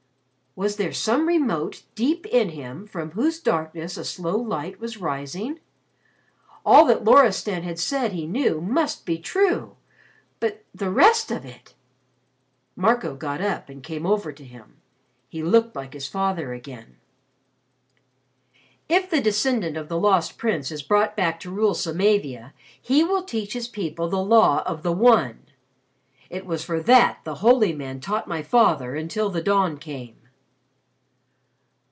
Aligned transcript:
Was 0.53 0.75
there 0.75 0.91
some 0.91 1.29
remote 1.29 1.83
deep 1.95 2.25
in 2.25 2.49
him 2.49 2.85
from 2.85 3.11
whose 3.11 3.39
darkness 3.39 3.95
a 3.95 4.03
slow 4.03 4.35
light 4.37 4.81
was 4.81 4.97
rising? 4.97 5.61
All 6.65 6.83
that 6.87 7.05
Loristan 7.05 7.63
had 7.63 7.79
said 7.79 8.11
he 8.11 8.27
knew 8.27 8.59
must 8.59 9.05
be 9.05 9.17
true. 9.17 9.77
But 10.41 10.65
the 10.75 10.89
rest 10.89 11.31
of 11.31 11.45
it? 11.45 11.73
Marco 12.75 13.15
got 13.15 13.39
up 13.39 13.69
and 13.69 13.81
came 13.81 14.05
over 14.05 14.33
to 14.33 14.43
him. 14.43 14.75
He 15.29 15.41
looked 15.41 15.73
like 15.73 15.93
his 15.93 16.09
father 16.09 16.51
again. 16.53 16.97
"If 18.89 19.09
the 19.09 19.21
descendant 19.21 19.77
of 19.77 19.87
the 19.87 19.97
Lost 19.97 20.37
Prince 20.37 20.69
is 20.69 20.83
brought 20.83 21.15
back 21.15 21.39
to 21.39 21.49
rule 21.49 21.73
Samavia, 21.73 22.51
he 22.79 23.05
will 23.05 23.23
teach 23.23 23.53
his 23.53 23.69
people 23.69 24.09
the 24.09 24.19
Law 24.21 24.63
of 24.65 24.83
the 24.83 24.91
One. 24.91 25.45
It 26.29 26.45
was 26.45 26.65
for 26.65 26.81
that 26.81 27.19
the 27.23 27.35
holy 27.35 27.71
man 27.71 28.01
taught 28.01 28.27
my 28.27 28.41
father 28.43 28.97
until 28.97 29.29
the 29.29 29.41
dawn 29.41 29.77
came." 29.77 30.17